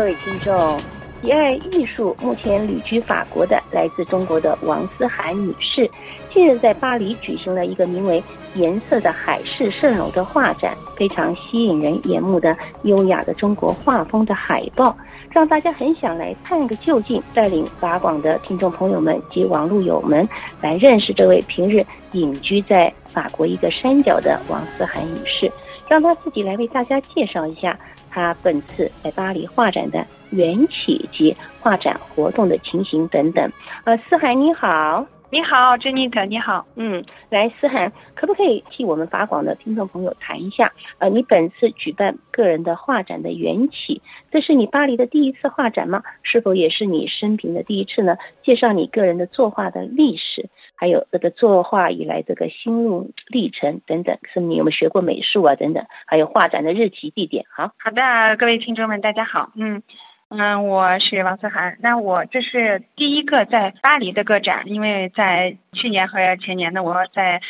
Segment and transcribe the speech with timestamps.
[0.00, 0.80] 各位听众，
[1.20, 5.90] 喜爱艺术、目前旅居法国的来自中国的王思涵女士，
[6.32, 8.24] 近日在巴黎举行了一个名为
[8.56, 14.96] “颜色的海市蜃楼”的画展，非常吸引人眼目的优雅的中国画风的海报，
[15.30, 17.22] 让大家很想来探个究竟。
[17.34, 20.26] 带领法广的听众朋友们及网络友们
[20.62, 25.52] 来认识这位平日隐居在法国一个山脚的王思涵女士，
[25.90, 27.78] 让她自己来为大家介绍一下。
[28.10, 33.50] 他本次在巴黎画展的缘起及画展活动的情形等等。
[33.84, 40.72] 呃，思海你好，你好，珍妮特你好，嗯，来思涵，可不可以替我们法广的听众朋友谈一下？
[40.98, 44.02] 呃，你本次举办个人的画展的缘起，
[44.32, 46.02] 这是你巴黎的第一次画展吗？
[46.24, 48.16] 是否也是你生平的第一次呢？
[48.42, 55.54] 介绍你个人的作画的历史，还有这个作画以来这个心路历程等等，是你有没有学过美术啊？
[55.54, 57.44] 等等，还有画展的日期、地点。
[57.54, 59.84] 好，好的，各位听众们，大家好，嗯。
[60.32, 61.76] 嗯，我是王思涵。
[61.80, 67.42] 那我这是第一个在巴黎的个展，因为在去年和前年呢，我在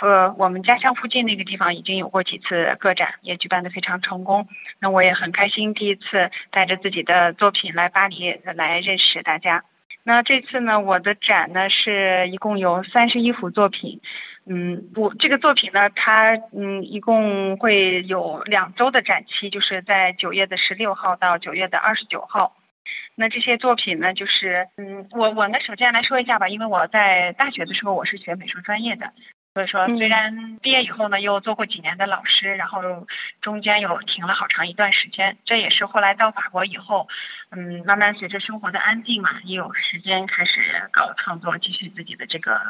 [0.00, 4.48] 呃我们家乡附近那个地方已经有过几次个展，也举办的非常成功。
[4.80, 9.62] 那我也很开心，第一次带着自己的作品来巴黎来认识大家。
[10.06, 14.02] 那这次呢，我的展呢是一共有三十一幅作品，
[14.44, 22.54] 嗯，我这个作品呢，它嗯一共会有两周的展期，就是在九月的十六号到九月的二十九号。
[23.14, 29.14] 那这些作品呢，就是嗯，我我呢首先来说一下吧，因为我在大学的时候我是学美术专业的。
[29.54, 33.06] 所以说，虽然毕业以后呢，又做过几年的老师，然后
[33.40, 37.08] 中间又停了好长一段时间，这也是后来到法国以后，
[37.50, 42.60] 嗯，慢慢随着生活的安定嘛，也有时间开始搞创作，继续自己的这个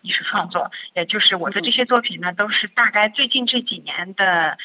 [0.00, 0.72] 艺术创作。
[0.94, 4.58] 也就是我的这些作品呢，都是大概最近这几年的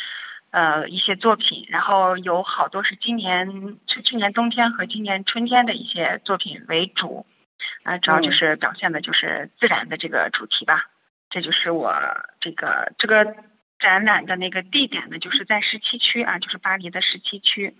[0.50, 7.28] 呃一些作品，然后有好多是今年是去年冬天和今年春天的一些作品为主，
[7.84, 10.88] 啊，主要就是表现的就是自然的这个主题吧。
[11.30, 11.94] 这就是我
[12.40, 13.36] 这个这个
[13.80, 17.76] 展览的那个地点呢，就是在十七区啊，就是巴黎的十七区，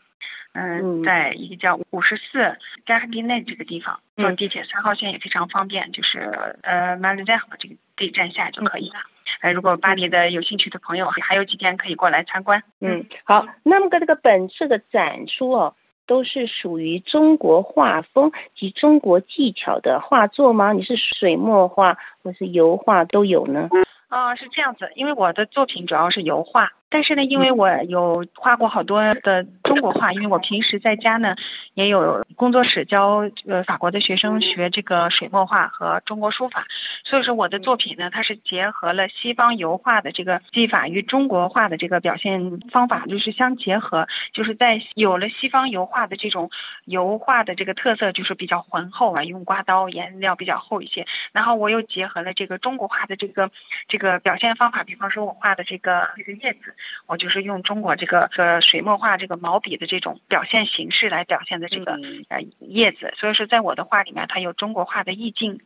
[0.54, 6.20] 嗯，在一个叫五十四 d i n e 这个地方，坐地铁三号线也非常方便，就是
[6.62, 9.00] 呃 l z e 这个地站下就可以了。
[9.42, 12.64] 呃，如果巴黎的有兴趣的朋友，还有几天可以过来参观。
[12.80, 15.76] 嗯，好，那么个这个本次的展出哦。
[16.08, 20.74] 都是属于中国画风及中国技巧的画作吗？
[20.74, 23.70] 你是水墨画或是油画都有呢？
[24.08, 26.72] 啊，是这样子，因为我的作品主要是油画。
[26.90, 31.36] 但是呢，因为我有画过好多的中国画，因为我平时在家呢
[31.74, 36.66] 也有工作室教呃法国的学生学这个水墨画和中国书法，
[37.04, 46.50] 所以说我的作品呢，它是结合了西方油画的这个技法与中国画的这个表现方法，就是相结合，就是在有了西方油画的这种
[46.86, 53.52] 油画的这个特色，就是比较浑厚啊，用刮刀颜料比较厚一些，然后我又结合了这个中国画的这个
[53.90, 56.76] 这个表现方法，比方说我画的这个这个叶子。
[57.06, 62.00] 我就是用中国这个呃水墨画这个毛笔的这种表现形式来表现的这个
[62.30, 65.62] 呃叶子，所以说在我的画里面，它有中国画的意境，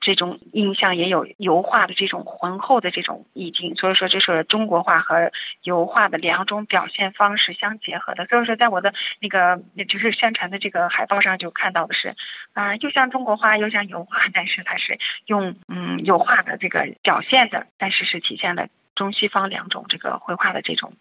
[0.00, 5.32] 这种印象也有油画的这种浑厚的这种意境，所以说这是中国画和
[5.62, 8.26] 油画的两种表现方式相结合的。
[8.26, 12.14] 所以说在我的那个就是宣传的这个海报上就看到的是
[12.52, 18.68] 啊，又像中国画又像油画，但是它是用嗯油画的这个表现的，但是是体现了。
[18.94, 20.92] 中西方两种这个绘画的这种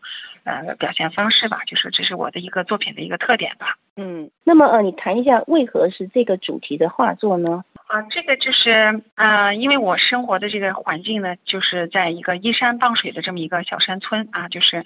[0.44, 3.78] 呃表现方式吧，就是这是我的一个作品的一个特点吧。
[3.96, 7.64] 嗯，那么呃，你谈一下为何是这个主题的画作呢？
[7.86, 14.84] 啊，这个就是呃，因为我生活的这个环境呢，就是在一个依山傍水的这么一个小山村啊，就是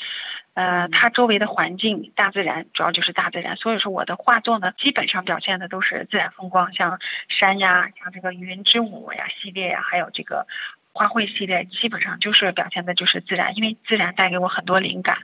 [0.55, 10.45] 呃，它周围的环境大自然，主要就是大自然，所以说我的画作呢，基本上表现的都是自然风光，像山呀，像这个云之舞呀系列呀，还有这个。
[10.97, 15.19] 花卉系列基本上就是表现的就是自然，因为自然带给我很多灵感，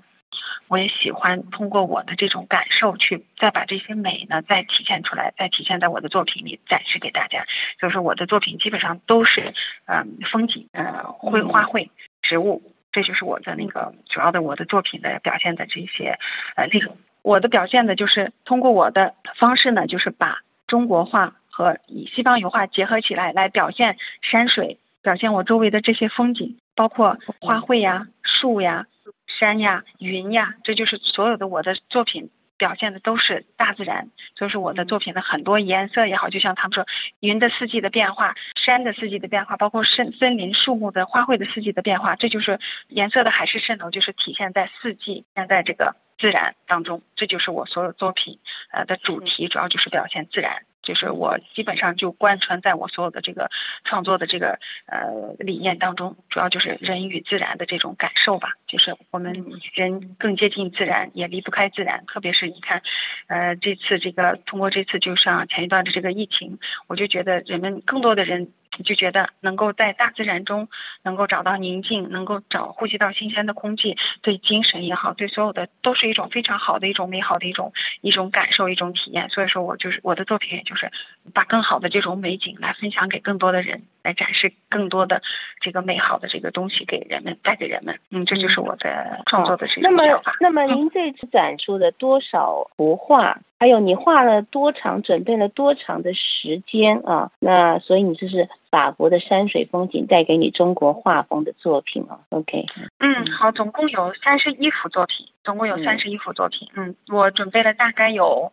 [0.67, 7.45] 我也喜欢通过我的这种感受去再把这些美呢再体现出来，再体现在我的作品里展示给大家。
[7.79, 9.55] 所以说我的作品基本上都是
[9.85, 11.89] 嗯风景，呃绘花卉、
[12.21, 12.61] 植物，
[12.91, 16.19] 这就是我的那个主要的我的作品的表现的这些
[16.55, 16.95] 呃内容。
[17.23, 24.77] 我的表现呢就是通过我的方式呢，就是把中国画和以西方油画结合起来，来表现山水。
[25.03, 28.87] 表现我周围的这些风景，包括花卉呀、树呀、
[29.27, 34.09] 山呀、云呀，这就是所有的我的作品表现的都是大自然。
[34.35, 36.87] 所以说我的作品的很多颜色也好，就像他们说
[37.19, 48.39] 云的四季的变化、山的四季的变化，包括森森林、树木的花卉的四季的变化，这就是颜色的海市蜃楼，就是体现在四季，现在这个自然当中，这就是我所有作品
[48.71, 50.63] 呃的主题，主要就是表现自然。
[50.83, 53.49] 就是我基本上就贯穿在我所有的这个
[53.83, 58.49] 创作的这个呃理念当中，主要就是人与自然的这种感受吧。
[58.67, 62.05] 就是我们人更接近自然，也离不开自然。
[62.05, 62.83] 特别是你看，
[63.27, 68.51] 呃，这次这个通过这次就像前一段的这个疫情，我就觉得人们更多的人。
[68.83, 70.67] 就觉得能够在大自然中
[71.03, 79.29] 能够找到宁静，能够找呼吸到新鲜的空气，对精神也好，对所有的都是一种非常好的一种美好的一种一种感受一种体验。
[79.29, 80.91] 所以说我就是我的作品，也就是
[81.33, 85.21] 把更好的这种美景来分享给更多的人，来展示更多的
[85.59, 87.99] 这个美好的这个东西给人们，带给人们。
[88.09, 90.35] 嗯，这就是我的创作的这种想法。
[90.39, 93.41] 那么，那么您这次展出的多少幅画？
[93.59, 97.31] 还有你画了多长，准备了多长的时间啊？
[97.39, 102.65] 那所以你就是法国的山水风景带给你中国画风的作品啊？OK，
[102.97, 106.67] 嗯，好，总共有三十一幅作品，总共有三十一幅作品。
[106.73, 108.51] 嗯，我准备了大概有。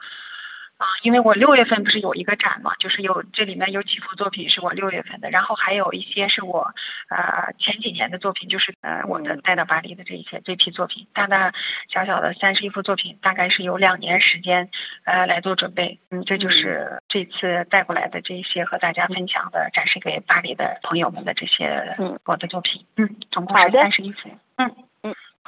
[0.80, 6.72] 啊，因为我六月份不是有一个展嘛，就是有这里面有几幅作品是我六月份的，然后还有一些是我
[7.10, 11.52] 呃前几年的作品，就是呃我的带到巴黎的这一些这批作品，大大
[11.90, 14.70] 小小的三十一幅作品，大概是有两年时间
[15.04, 21.94] 呃来做准备，嗯，这就是这次带过来的这些和大家分享的展示给巴黎的朋友们的这些
[22.24, 24.74] 我的作品，嗯，总共是三十一幅，嗯。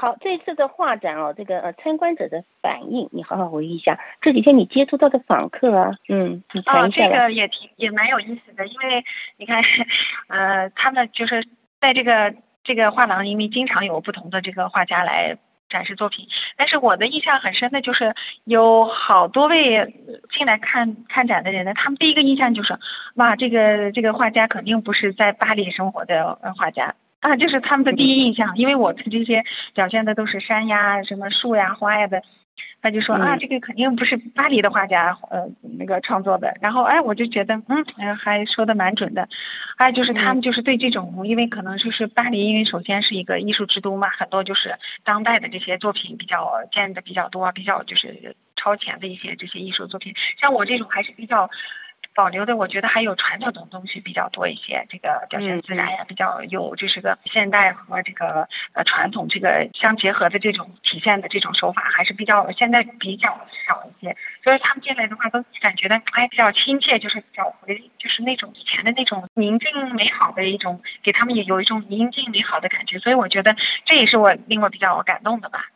[0.03, 4.01] 好，这次的画展哦，这个呃参观者的反应，你好好回忆一下。
[4.21, 7.05] 这几天你接触到的访客啊，嗯，你谈一下。
[7.07, 9.05] 哦，这个也挺也蛮有意思的，因为
[9.37, 9.63] 你看，
[10.27, 11.47] 呃，他们就是
[11.81, 12.35] 在这个
[12.65, 15.39] 这个画廊，因为经常有不同的这个画家来
[15.69, 16.27] 展示作品，
[16.57, 18.13] 但是我的印象很深的就是
[18.43, 19.95] 有好多位
[20.33, 22.77] 进来看看展的人呢，他们第一个印象就是，
[23.15, 26.97] 哇，这个这个画家肯定不是在巴黎生活的画家。
[27.23, 32.21] 啊，这是他们的第一印象，因为我的这些表现的都是山呀、什么树呀、花呀的，
[32.83, 35.47] 他就说啊，这个肯定不是巴黎的画家呃
[35.79, 36.57] 那个创作的。
[36.61, 39.29] 然后哎，我就觉得嗯，还说的蛮准的。
[39.79, 50.13] 还有就是他们就是对这种，因为可能就是巴黎，因为首先是一个艺术之都嘛，很多就是当代的这些作品比较见的比较多，比较就是超前的一些这些艺术作品。
[50.41, 51.49] 像我这种还是比较。
[52.15, 63.29] 保留的我觉得还有传统的东西比较多一些，这个表现自然呀，比较有就是个现代和这个呃传统这个相结合的这种体现的这种手法还是比较现在比较
[63.67, 75.67] 少一些，所以他们进来的话都感觉的哎比较亲切，就是比较回就是那种以前的那种宁静美好的一种，给他们也有一种宁静美好的感觉，所以我觉得这也是我令我比较感动的吧，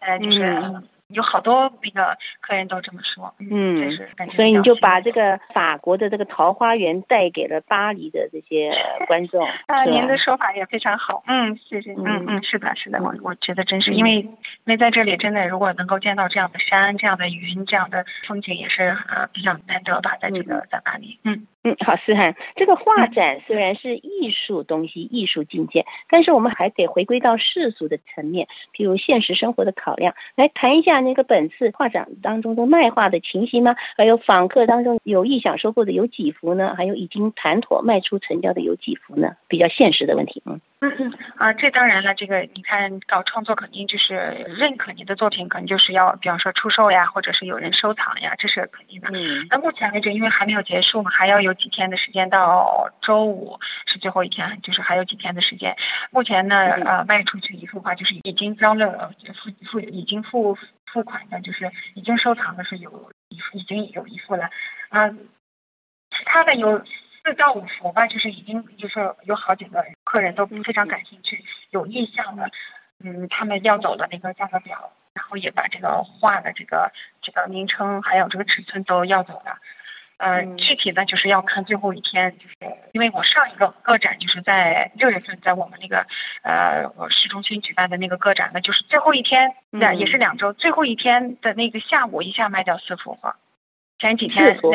[0.00, 0.82] 呃就是。
[1.08, 3.90] 有好多那个客人都这么说，嗯，
[4.34, 8.76] 所以你就把这个法国的这个桃花源带给了巴黎的这些
[9.06, 9.46] 观众。
[9.66, 14.32] 啊，您的说法也非常好，嗯，谢谢，嗯嗯，是的，是的，我我觉得真是，因为因
[14.64, 21.46] 为在这里真的，如果能够见到这样的山、这样的云、这样的风景，也是呃比较难得吧，在这个在巴黎，嗯。
[21.66, 33.74] 嗯，好，思涵，这个画展虽然是艺术东西、艺术境界，但是我们还得回归到世俗的层面，譬如现实生活的考量，来谈一下那个本次画展当中的卖画的情形吗？
[33.96, 36.76] 还有访客当中有意想收购的有几幅呢？
[36.76, 39.34] 还有已经谈妥卖出成交的有几幅呢？
[39.48, 40.60] 比较现实的问题，嗯。
[40.80, 44.14] 嗯嗯啊，这当然了，这个你看搞创作肯定就是
[44.58, 49.08] 认可你的作品，可能就是要比方说出售呀，或者是有人收藏呀，这是肯定的。
[49.14, 49.46] 嗯。
[49.48, 55.74] 那目前为止，因为还没有结束嘛，还要有几天的时间到周五是最后一天，就是还有几天的时间。
[56.10, 59.12] 目前呢，呃，卖出去一幅画就是已经交了
[59.42, 60.58] 付付已经付
[60.92, 64.50] 付款的，就是已经收藏的是有一幅已经有一幅了，
[64.90, 65.08] 啊，
[66.10, 66.84] 其他的有。
[67.24, 69.84] 四到五幅吧，就是已经就是有好几个
[70.16, 72.50] 客人都非常感兴趣，有意向的，
[73.04, 79.58] 嗯，他们要走的那个价格表，然后也把这个画的这个这个名称还有这个尺寸都要走了，
[80.16, 82.54] 呃，具体的就是要看最后一天，就是
[82.92, 86.06] 因为我上一个个展就是在六月份在我们那个
[86.42, 89.54] 呃市中心举办的那个个展呢，就是最后一天，
[89.98, 93.36] 也是两周，最后一天的那个下午一下卖掉四幅画。
[93.98, 94.70] 前几天两周，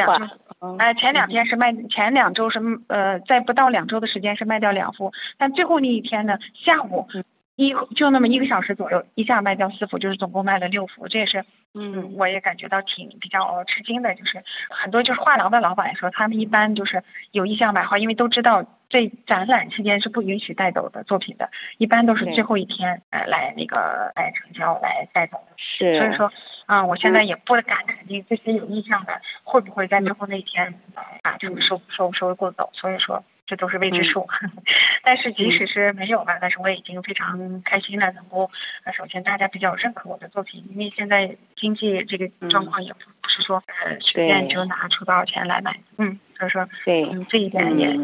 [0.77, 7.07] 哎，前两天是卖，前两周是呃，在不到两周的时间是卖掉两幅，但最后那一天呢，下午
[7.55, 11.45] 一就那么一个小时左右，一下卖掉四幅，就是总共卖了六幅，这也是。
[11.73, 25.53] 嗯，我也感觉到挺比较吃惊的，就是很多就是画廊的老板说，他们一般就是有意向买画，因为都知道这展览期间是不允许带走的作品的，一般都是最后一天呃来那个来成交来带走的。
[25.55, 25.97] 是。
[25.97, 26.33] 所以说，
[26.65, 30.77] 啊，我现在也不敢肯定这些有意向的会不会在最后那一天
[31.23, 33.23] 把这个收收收过走，所以说。
[33.51, 34.25] 这都是未知数。
[35.03, 38.49] 但是即使是没有吧，但是我已经非常开心了，能够
[38.85, 47.99] 呃，首先大家比较认可我的作品，因为现在经济这个状况也不是说呃随便就拿出多少钱来买，嗯，所以说对，嗯，这一点也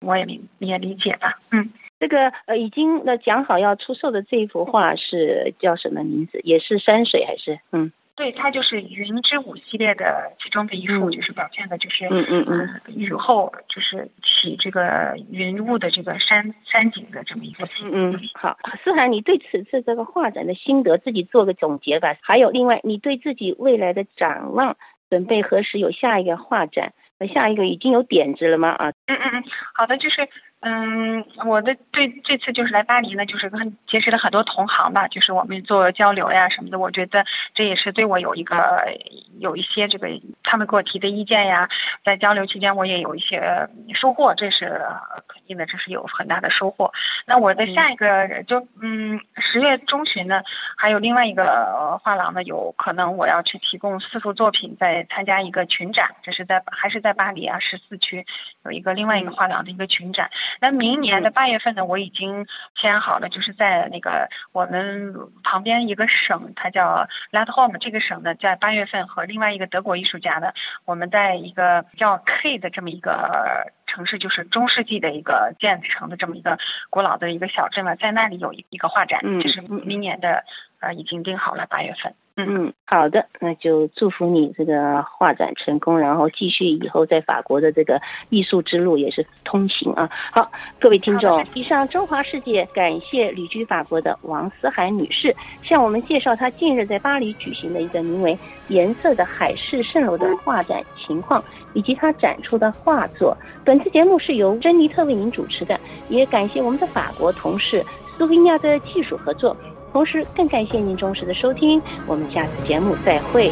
[0.00, 1.70] 我也明也理解吧，嗯。
[2.00, 6.40] 这个呃，已经呃讲好要出售的这一幅画是叫什么名字？
[6.42, 7.92] 也是山水还是嗯？
[8.20, 18.20] 对，它就是云之舞系列的其中的一幅，就是表现的就是嗯嗯嗯雨后就是起这个云雾的这个山山景的这么一个嗯嗯。
[18.34, 22.14] 好，思涵，你对此次这个画展的心得自己做个总结吧。
[22.20, 24.76] 还有另外，你对自己未来的展望，
[25.08, 26.92] 准备何时有下一个画展？
[27.32, 28.68] 下一个已经有点子了吗？
[28.68, 28.92] 啊？
[29.06, 30.28] 嗯嗯嗯，好的，就是。
[30.62, 37.24] 嗯，我的对这次就是来巴黎呢，就是跟结识了很多同行吧，就是我们做交流呀什么的，我觉得
[37.54, 38.94] 这也是对我有一个
[39.38, 40.08] 有一些这个
[40.42, 41.70] 他们给我提的意见呀，
[42.04, 44.82] 在交流期间我也有一些收获，这是
[45.28, 46.92] 肯定的，这是有很大的收获。
[47.24, 50.42] 那我的下一个就嗯十月中旬呢，
[50.76, 58.26] 还有另外一个画廊呢，有可能我要去提供四幅作品，在参加一个群展，这是在还是在巴黎啊十四区
[58.62, 60.30] 有一个另外一个画廊的一个群展。
[60.60, 65.14] 那明年的八月份呢，我已经签好了，就是在那个我们
[65.44, 70.52] 旁边一个省，它叫 l a t h o m e 这个省呢，在八月份和另外一个德国艺术家呢，
[70.84, 80.44] 我们在一个叫 K 的这么一个城市，就是中世纪的一个建成的这么一个古老的一个小镇了，在那里有一一个画展，就是明年的
[80.80, 82.14] 呃已经定好了八月份。
[82.48, 90.08] 嗯，好的，那就祝福你这个画展成功，然后继续以后在法国的这个艺术之路也是通行啊。
[90.32, 98.34] 好，各位听众，以上中华世界感谢旅居法国的王思涵女士向我们介绍她近日在巴黎举行的一个名为
[98.68, 101.42] 《颜色的海市蜃楼》的画展情况，
[101.74, 103.36] 以及她展出的画作。
[103.64, 105.78] 本次节目是由珍妮特为您主持的，
[106.08, 107.84] 也感谢我们的法国同事
[108.18, 109.56] 苏菲亚的技术合作。
[109.92, 113.50] 同时，更感谢您忠实的收听，我们下次节目再会。